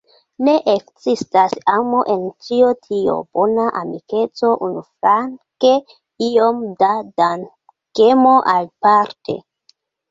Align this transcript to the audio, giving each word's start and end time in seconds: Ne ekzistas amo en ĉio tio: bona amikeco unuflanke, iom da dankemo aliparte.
Ne 0.45 0.53
ekzistas 0.71 1.53
amo 1.73 1.99
en 2.13 2.23
ĉio 2.47 2.71
tio: 2.87 3.19
bona 3.39 3.67
amikeco 3.83 4.51
unuflanke, 4.69 5.75
iom 6.31 6.67
da 6.83 6.93
dankemo 7.23 8.39
aliparte. 8.59 9.41